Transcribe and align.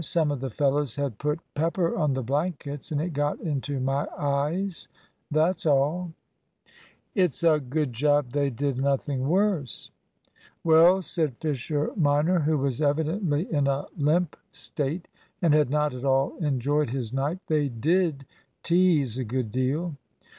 "Some 0.03 0.31
of 0.31 0.39
the 0.41 0.49
fellows 0.49 0.95
had 0.95 1.19
put 1.19 1.39
pepper 1.53 1.95
on 1.95 2.15
the 2.15 2.23
blankets, 2.23 2.91
and 2.91 2.99
it 2.99 3.13
got 3.13 3.39
into 3.39 3.79
my 3.79 4.07
eyes 4.17 4.87
that's 5.29 5.67
all." 5.67 6.11
"It's 7.13 7.43
a 7.43 7.59
good 7.59 7.93
job 7.93 8.31
they 8.31 8.49
did 8.49 8.81
nothing 8.81 9.27
worse." 9.27 9.91
"Well," 10.63 11.03
said 11.03 11.37
Fisher 11.37 11.91
minor, 11.95 12.39
who 12.39 12.57
was 12.57 12.81
evidently 12.81 13.43
in 13.53 13.67
a 13.67 13.85
limp 13.95 14.35
state, 14.51 15.07
and 15.39 15.53
had 15.53 15.69
not 15.69 15.93
at 15.93 16.03
all 16.03 16.35
enjoyed 16.37 16.89
his 16.89 17.13
night, 17.13 17.37
"they 17.45 17.69
did 17.69 18.25
tease 18.63 19.19
a 19.19 19.23
good 19.23 19.51
deal." 19.51 19.93